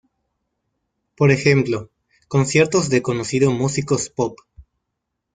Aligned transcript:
Por 1.15 1.29
ejemplo, 1.29 1.91
conciertos 2.27 2.89
de 2.89 3.03
conocido 3.03 3.51
músicos 3.51 4.09
pop. 4.09 4.35